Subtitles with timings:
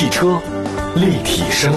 [0.00, 0.40] 汽车
[0.96, 1.70] 立体声，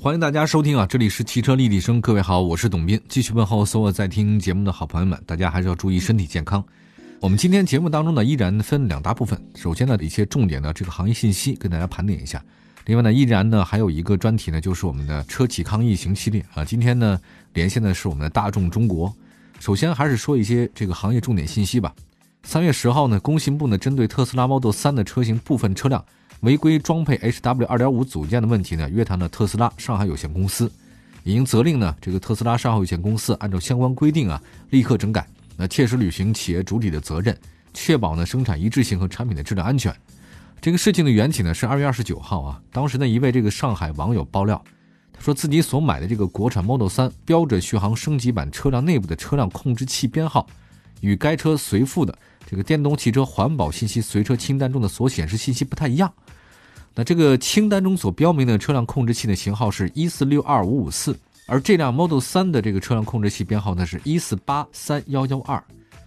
[0.00, 0.86] 欢迎大家收听啊！
[0.86, 2.98] 这里是汽车立体声，各位好，我是董斌。
[3.10, 6.64] 继续问候所有在听节目的好朋友们，大家还是要注意身体健康。
[7.20, 9.38] 我们今天节目当中呢，依然分两大部分。
[9.54, 12.42] 首先呢，一些重点的这个行业信息跟大家盘点一下。
[12.86, 16.64] 另外呢，依然呢还有一个专题呢，就是我们的车企抗疫行系列啊。
[16.64, 17.20] 今天呢，
[17.52, 19.14] 连线的是我们的大众中国。
[19.60, 21.94] 首先还是说一些这个行业重点信息吧。
[22.46, 26.02] 三月十号呢，工信部呢针对特斯拉 Model 3的车型部分车辆
[26.42, 30.70] 违规装配 HW 2.5组件的问题呢，约谈了特斯拉上海有限公司，
[31.24, 34.40] 已经责令呢这个特斯拉上海有限公司按照相关规定啊，
[34.70, 37.36] 立刻整改，那切实履行企业主体的责任，
[37.74, 39.92] 确保呢生产一致性和产品的质量安全。
[40.60, 44.62] 这个事情的缘起呢是二月二十九号啊，当时呢一位这个上海网友爆料，
[45.12, 50.46] 他说自己所买的这个国产 Model 3标准续航升级版车辆内部的车辆控制器编号，
[51.00, 52.16] 与该车随附的。
[52.48, 56.12] 这个电动汽车环保信息随车清单中的所显示信息不太一样，
[56.94, 65.62] 那这个清单中所标明的车辆控制器的型号是一四六二五五四，而这辆 Model 3的这个车辆控制器编号呢是一四八三幺幺二，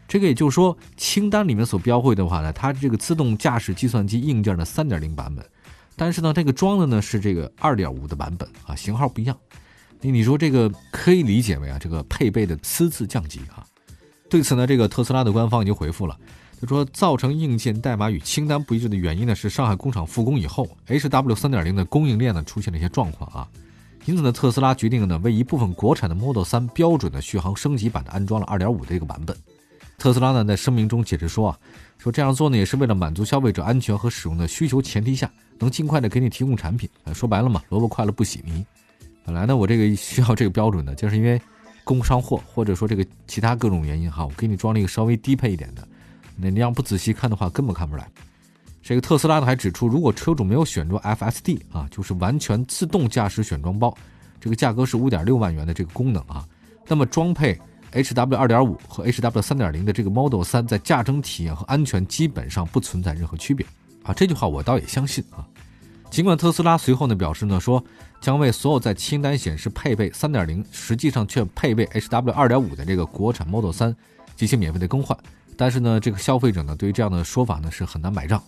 [0.08, 5.46] 这个也就是说清单里面所标会的话呢，它这个自动驾驶计算机硬件的三点零版本，
[5.98, 9.38] 但是呢这个装的呢是这个二点五的版本啊，型号不一样，
[10.00, 13.66] 那你说这个可以理解为啊这个配备的私自降级啊。
[14.30, 16.16] 对此呢，这个特斯拉的官方已经回复了，
[16.62, 23.48] 他说造成硬件代码与清单不一致的原因呢，是上海工厂复工以后，HW 三点零的供应链呢出现了一些状况啊，
[24.06, 29.36] 因此呢，特斯拉决定呢为一部分国产的 Model 三标准的续航升级版的安装了二点五这个版本。
[29.98, 31.58] 特斯拉呢在声明中解释说啊，
[31.98, 36.88] 说这样做呢也是为了满足消费者安全和使用的需求前提下，能尽快的给你提供产品。
[37.14, 38.64] 说白了嘛，萝卜快了不洗泥。
[39.26, 41.42] 本来呢我这个需要这个标准的，就是因为。
[41.90, 45.88] 工商货，或者说这个其他各种原因哈，我给你装了一个稍微低配一点的，
[46.36, 48.08] 那你要不仔细看的话，根本看不出来。
[48.84, 53.92] 这个特斯拉呢还指出，如果车主没有选装 FSD 啊，就是完全自动驾驶选装包，
[54.40, 56.48] 这个价格是五点六万元的这个功能啊，
[56.88, 57.60] 那么装配
[57.92, 63.66] HW 二点五和 HW 三点零的这个 Model 三，在驾乘体验和安全基本上不存在任何区别
[64.04, 64.14] 啊。
[64.14, 65.44] 这句话我倒也相信啊。
[66.10, 67.84] 尽管特斯拉随后呢表示呢说
[68.20, 73.96] 将为所有在清单显示配备3.0，实际上却配备 HW 2.5的这个国产 Model 3
[74.36, 75.18] 进行免费的更换，
[75.56, 78.42] 但是呢这个消费者呢对于这样的说法呢是很难买账。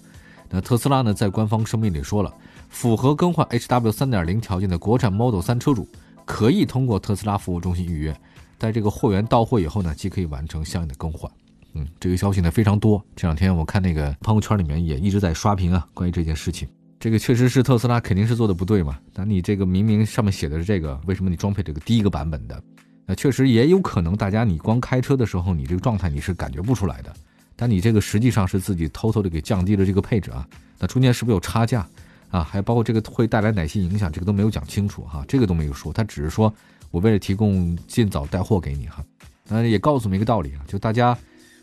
[0.50, 2.34] 那特斯拉呢在官方声明里说了，
[2.68, 5.88] 符合更换 HW 3.0条件的国产 Model 3车主
[6.26, 8.20] 可以通过特斯拉服务中心预约，
[8.60, 11.32] 在这个货源到货以后呢即可以完成相应的更换。
[11.74, 16.68] 嗯，这个消息呢非常多，这两天我看那个朋友圈里面也一直在刷屏啊，关于这件事情。
[17.02, 19.00] 这个确实是特斯拉肯定是做的不对嘛？
[19.16, 22.62] 那你这个明明上面写的是这个，为什么你装配这个第一个版本的？
[23.08, 27.12] 那确实也有可能，大家你光开车的时候，你这个状态你是感觉不出来的。
[27.56, 30.48] 但你这个实际上是自己偷偷的给降低了这个配置啊。
[30.78, 31.88] 那中间是不是有差价
[32.30, 32.44] 啊？
[32.44, 34.12] 还包括这个会带来哪些影响？
[34.12, 35.92] 这个都没有讲清楚哈，这个都没有说。
[35.92, 36.54] 他只是说
[36.92, 39.04] 我为了提供尽早带货给你哈。
[39.48, 41.18] 那也告诉我们一个道理啊，就大家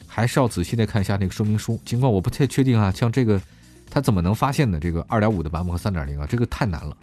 [0.04, 1.80] 还是要仔细的看一下那个说明书。
[1.84, 3.40] 尽管我不太确定啊，像这个。
[3.90, 4.78] 他怎么能发现呢？
[4.80, 6.96] 这个二点五的版本和三点零啊，这个太难了。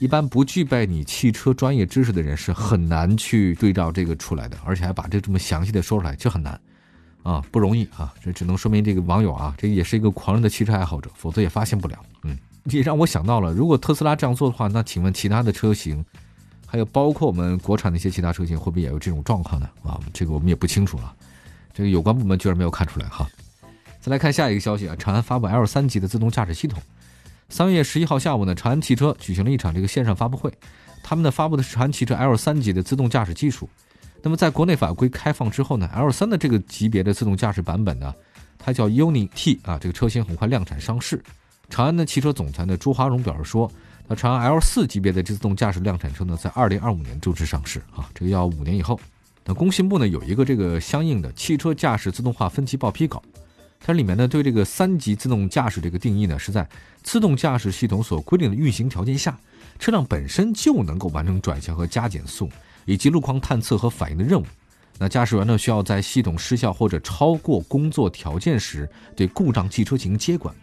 [0.00, 6.60] 一般不具备你汽车专业知识的人是很难去对照这个出来的，而且还把这这么详细的说出来，就很难
[7.22, 8.12] 啊，不容易啊。
[8.20, 11.96] 这只能说明这个网友啊，这也是一个狂热的汽车爱好者，否则也发现不了。
[12.24, 16.04] 嗯，也让我想到了，如果特斯拉这样做的话，那请问其他的车型，
[16.66, 19.68] 还有包括我们国产的一些其他车型，会不会也有这种状况呢？
[19.84, 21.14] 啊，这个我们也不清楚了。
[21.72, 23.28] 这个有关部门居然没有看出来哈。
[24.04, 26.78] 再来看下一个消息啊，长安发布 L 三级的自动驾驶系统。
[27.48, 30.52] 三月十一号下午呢，长安汽车举行了一场这个线上发布会，
[31.02, 33.66] 他们呢发布的是长安汽车 L 三级的自动驾驶技术。
[34.20, 38.14] 那么在国内法规开放之后呢，L 三的这个级别的自动驾驶版本呢，
[38.58, 41.24] 它叫 UNI T 啊，这个车型很快量产上市。
[41.70, 43.72] 长安的汽车总裁呢朱华荣表示说，
[44.06, 49.00] 那长安 L 四级别的自动驾驶量产车呢，在二零二五年正式上市啊，这个要五年以后。
[49.46, 53.22] 那工信部呢有一个这个相应的汽车驾驶自动化分级报批稿。
[53.86, 56.66] 它里面呢，对这个三级自动驾驶这个定义呢，是在
[57.02, 59.38] 自动驾驶系统所规定的运行条件下，
[59.78, 62.48] 车辆本身就能够完成转向和加减速，
[62.86, 64.46] 以及路况探测和反应的任务。
[64.98, 70.54] 那驾驶员呢，需要在系统失效或者超过工作条件时，对故障汽车进行接管。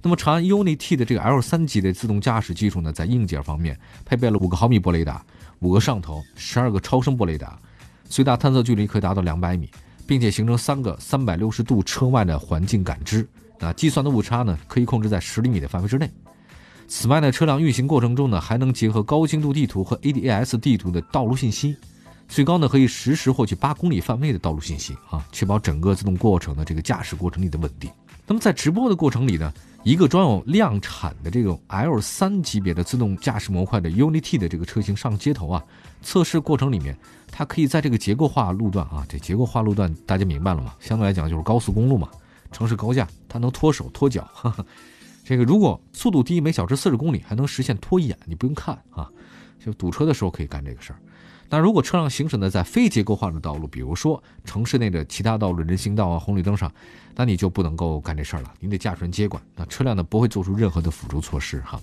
[0.00, 5.20] 那么长安 UNI-T 的这个 L 三级的自动驾驶技术呢，在硬件方面配备了五个毫米波雷达、
[5.58, 7.58] 五个上头、十二个超声波雷达，
[8.04, 9.68] 最大探测距离可以达到两百米。
[10.10, 13.24] 并且形成三个三百六十度车外的环境感知，
[13.60, 16.10] 那，计算的误差呢可以控制在十厘米的范围之内。
[16.88, 21.76] 此外呢，车辆运行过程中呢还能结合高精度地图和 ADAS 地图的道路信息，
[22.26, 27.88] 最高呢可以实时获取八公里范围的道路信息啊，确保整个自动过程的这个驾驶过程里的稳定。
[28.26, 35.64] 那么在直播的过程里呢，一个装有量产的这种 L 三级别的自动驾驶模块的 Unity 的这个车型上街头啊，
[36.02, 36.94] 测试过程里面，
[37.30, 40.74] 它可以在这个结构化路段啊，这结构化路段大家明白了吗？
[40.80, 42.10] 相对来讲就是高速公路嘛，
[42.52, 44.28] 城市高架，它能脱手脱脚。
[45.24, 49.08] 这个如果速度低，每小时四十公里，还能实现脱眼，你不用看啊，
[49.64, 50.98] 就堵车的时候可以干这个事儿。
[51.52, 56.72] 那如果车辆行驶呢在非结构化的道路，比如说城市内的其他道路、人行道啊、红绿灯上，
[57.16, 59.42] 那你就不能够干这事儿了，你得驾驶员接管。
[59.56, 61.80] 那车辆呢不会做出任何的辅助措施哈。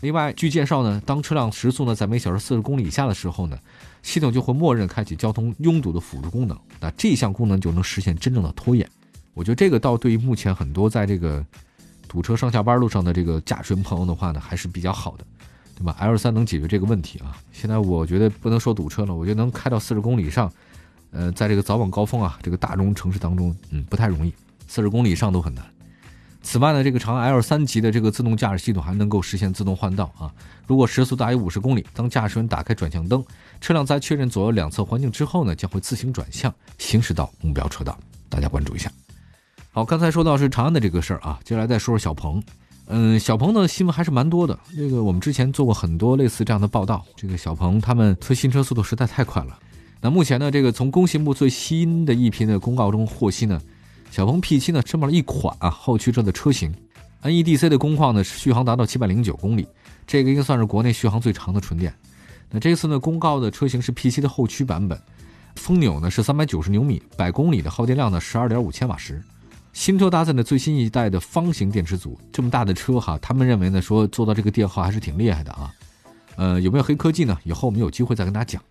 [0.00, 3.58] 另外，据介绍呢，当车辆时速呢在每小时四十公里以下的时候呢，
[4.02, 6.58] 系统就会默认开启交通拥堵的辅助功能。
[6.80, 8.88] 那这项功能就能实现真正的拖延。
[9.34, 11.44] 我觉得这个倒对于目前很多在这个
[12.08, 15.26] 堵车上下班路上的这个驾驶员朋友的话呢，还是比较好的。
[15.80, 17.34] 对吧？L 三能解决这个问题啊！
[17.52, 20.52] 现在我觉得不能说堵车了，我觉得能开到四十公里以上，
[21.10, 24.30] 呃，在这个早晚高峰啊，这个大中城市当中，嗯，不太容易，
[24.68, 25.64] 四十公里以上都很难。
[26.42, 30.30] 此外呢，这个长安 L 三级的这个自动驾驶系统还能够实现自动换道啊。
[30.66, 33.24] 如果时速大于五十公里，当驾驶员打开转向灯，
[33.62, 37.98] 车辆在确认左右两侧环境之后呢，将会自行转向，行驶到目标车道。
[38.28, 38.92] 大家关注一下。
[39.70, 42.42] 好，刚才说到是长安的这个事儿啊，接下来再说说小鹏。
[42.92, 44.58] 嗯，小鹏的新闻还是蛮多的。
[44.76, 47.04] 这个我们之前做过很多类似这样的报道。
[47.14, 49.56] 这个小鹏他们推新车速度实在太快了。
[50.00, 53.60] 那目前呢，这个从工信部最新的一批的公告中获悉呢，
[54.10, 56.74] 小鹏 P7 呢申报了一款啊后驱车的车型
[57.22, 59.68] ，NEDC 的工况呢续航达到七百零九公里，
[60.04, 61.94] 这个应该算是国内续航最长的纯电。
[62.50, 65.00] 那这次呢公告的车型是 P7 的后驱版本，
[65.54, 69.22] 风扭呢是三百九十牛米，百公里的耗电量呢十二点五千瓦时。
[69.72, 75.72] 新车搭载的最新一代的方形电池组，这么大的车哈，他们认为呢，说做到这个电耗还是挺厉害的啊。
[76.36, 77.38] 呃，有没有黑科技呢？
[77.44, 78.62] 以后我们有机会再跟大家讲。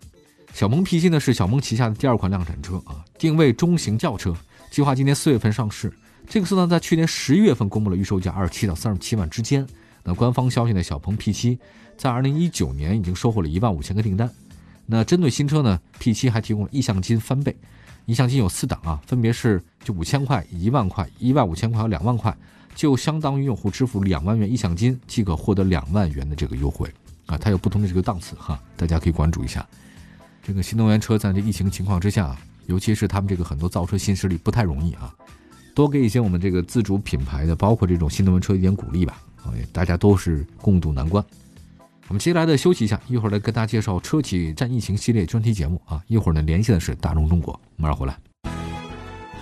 [0.52, 4.34] 小鹏 P7 呢是小鹏旗下的第二款量产车啊，定位中型轿车，
[4.70, 5.92] 计划今年四月份上市。
[6.28, 9.66] 这个车呢在去年十一月份公布了预售价二十七到三十七万之间。
[10.04, 11.58] 那官方消息呢，小鹏 P7
[11.96, 14.30] 在二零一九年已经收获了一万五千个订单。
[14.86, 17.56] 那针对新车呢，P7 还提供了意向金翻倍。
[18.06, 22.36] 意向金有四档啊，分别是就五千块、一万块、一万五千块和两万块，
[22.74, 26.92] 就相当于用户支付两万元意向金即可获得两万元的这个优惠
[27.26, 29.66] 啊，它有不同的这个档次哈，大家可以关注一下。
[30.42, 32.36] 这个新能源车在这疫情情况之下，
[32.66, 35.14] 尤其是他们这个很多造车新势力不太容易啊，
[35.74, 39.22] 多给一些我们这个自主品牌的，包括这种新能源车一点鼓励吧，
[39.72, 41.24] 大家都是共度难关。
[42.10, 46.02] 我们接下来的休息一下，一会儿来跟大家介绍车企战疫情系列专题节目啊。
[46.08, 48.18] 一会儿呢，联系的是大众中国，马上回来。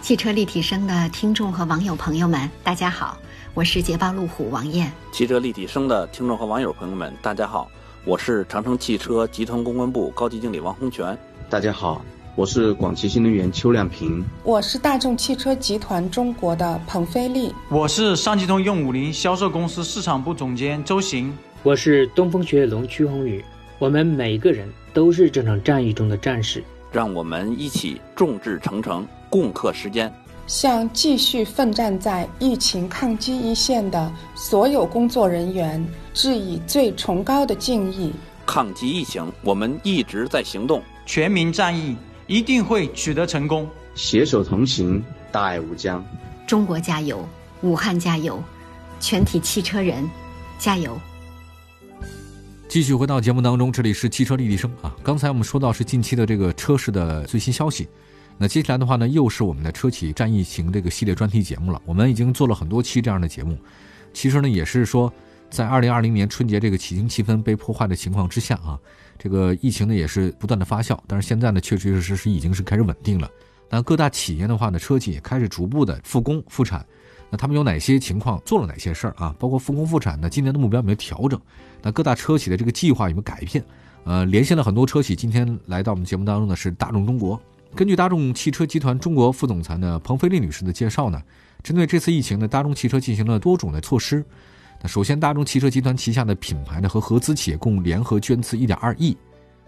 [0.03, 3.17] 汽车立体声的听众和网友朋友们，大家好，
[3.55, 4.93] 我是捷豹路虎王艳。
[5.11, 7.71] 汽车立体声的听众和网友朋友们，大家好，
[8.05, 11.19] 我是长城汽车集团公关部高级经理王洪全。
[11.49, 12.05] 大家好，
[12.37, 14.23] 我是广汽新能源邱亮平。
[14.45, 17.51] 我是大众汽车集团中国的彭飞利。
[17.71, 21.35] 我是上汽通用五菱销售公司市场部总监周行。
[21.65, 23.45] 我是东风雪铁龙曲宏宇，
[23.81, 26.63] 我们每个人都是这场战役中的战士，
[26.93, 30.11] 让我们一起众志成城，共克时艰，
[30.47, 35.85] 向继续奋战在疫情抗击一线的所有工作人员
[36.15, 38.13] 致以最崇高的敬意。
[38.47, 41.97] 抗击疫情，我们一直在行动，全民战役
[42.29, 45.03] 一定会取得成功，携手同行，
[45.33, 46.03] 大爱无疆。
[46.47, 47.29] 中国加油，
[47.63, 48.41] 武汉加油，
[49.01, 50.09] 全体汽车人
[50.57, 50.97] 加油！
[52.69, 54.95] 继续回到节目当中，这里是汽车立体声啊。
[55.03, 57.89] 刚才我们说到是近期的这个车市的最新消息，
[58.37, 61.81] 那接下来的话呢，又是我们的车企战疫情这个系列专题节目了。
[61.87, 63.57] 我们已经做了很多期这样的节目，
[64.13, 65.11] 其实呢，也是说
[65.49, 68.79] 在二零二零年春节这个喜庆气氛被破坏的情况之下啊，
[69.19, 73.31] 这个疫情呢也是不断的发酵，但是现在呢，确确实实是已经是开始稳定了。
[73.71, 76.85] 那各大企业的话呢，车企也开始逐步的复工复产。
[77.31, 79.35] 那他们有哪些情况做了哪些事儿啊？
[79.39, 81.41] 包括复工复产，那今年的目标有没有调整？
[81.83, 83.63] 那各大车企的这个计划有没有改变？
[84.05, 87.39] 呃，连线了很多车企，今天来到我们节目当中的是大众中国。
[87.75, 91.23] 根据大众汽车集团中国副总裁呢彭飞利女士的介绍呢，
[91.63, 94.25] 针对这次疫情呢，大众汽车进行了多种的措施。
[94.81, 99.15] 那首先，大众汽车集团旗下的品牌呢和合资企业共联合捐资一点二亿。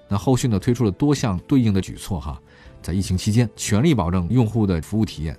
[0.08, 2.40] 那后续呢推出了多项对应的举措哈，
[2.80, 5.36] 在疫情期间全力保证用户的服务体验。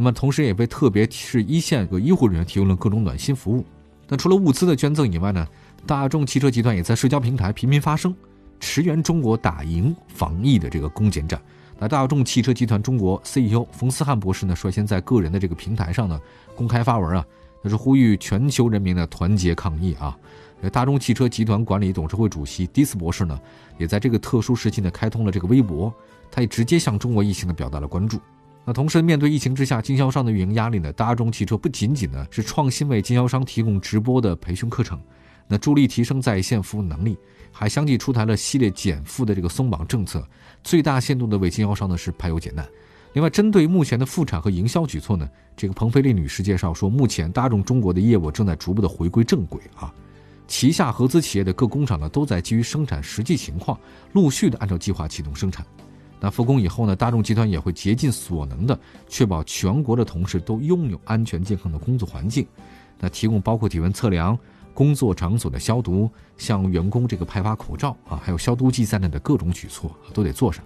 [0.00, 3.62] 那么，同时也被特别是一线和医护人员提供了各种暖心服务。
[4.08, 5.46] 那除了物资的捐赠以外呢，
[5.86, 8.14] 大众汽车集团也在社交平台频频发声，
[8.60, 11.38] 驰援中国打赢防疫的这个攻坚战。
[11.78, 16.18] 那大众汽车集团中国 CEO 冯思翰博士呢，率先在个人的这个平台上呢
[16.54, 17.22] 公开发文啊，
[17.60, 20.16] 那是呼吁全球人民的团结抗疫啊。
[20.72, 23.38] 大众汽车集团管理董事会主席迪斯博士呢，
[23.76, 25.92] 也在这个特殊时期呢开通了这个微博，
[26.30, 28.18] 他也直接向中国疫情呢表达了关注。
[28.64, 35.00] 那同时，面对疫情之下经销商的运营压力呢，大众汽车不仅仅呢是创新为经销商提供直播的培训课程，
[35.48, 37.16] 那助力提升在线服务能力，
[37.50, 40.24] 还相继出台了系列减负的这个松绑政策，
[40.62, 42.68] 最大限度的为经销商呢是排忧解难。
[43.14, 49.92] 另外，针对目前的复产和营销举措呢，这个彭飞利女士介绍说，目前大众中国的业务正在逐步的回归正轨啊，
[50.46, 53.76] 旗下合资企业的各工厂呢都在基于生产实际情况，
[54.12, 55.66] 陆续的按照计划启动生产。
[56.20, 62.46] 那复工以后呢，大众集团也会竭尽所能的确保全国的同事都拥有安全健康的工作环境，
[62.98, 64.38] 那提供包括体温测量、
[64.74, 70.62] 工作场所的消毒、向员工这个派发口罩啊，还有消毒剂在内的各种举措都得做上。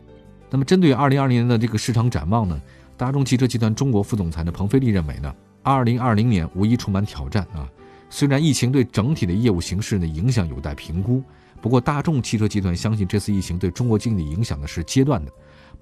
[0.51, 2.61] 那么，针对二零二零年的这个市场展望呢，
[2.97, 7.69] 大众汽车集团中国副总裁的彭飞利认为呢，二零二零年无疑充满挑战啊。
[8.11, 11.23] 虽然疫情对整体的业务形势的影响有待评估，
[11.61, 15.33] 不过大众汽车集团相信这次疫情对中国经济影响的是阶段的，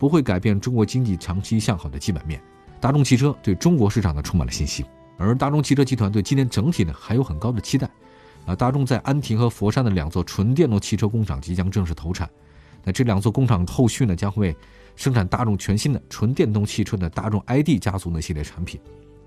[0.02, 2.42] 不会改变中国经济长期向好的基本面。
[2.80, 4.84] 大众汽车对中国市场呢充满了信心，
[5.16, 7.88] 而大众汽车集团对今年整体呢还有很高的期待。
[8.44, 12.28] 啊，大众在安亭和佛山的两座纯电动汽车工厂即将正式投产。
[12.82, 14.56] 那这两座工厂后续呢，将会
[14.96, 18.80] 生产大众全新的纯电动汽车的大众 ID 家族的系列产品。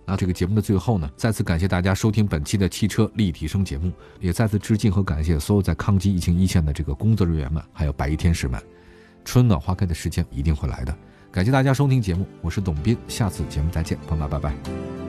[0.06, 8.62] 那这个节目的最后呢，再次感谢大家收听本期的汽车立体声节目，也再次致敬和感谢所有在抗击疫情一线的这个工作人员们，还有白衣天使们。
[9.26, 10.96] 春暖花开的时间一定会来的。
[11.32, 15.05] 感谢大家收听节目，我是董斌，下次节目再见，朋友们，拜拜。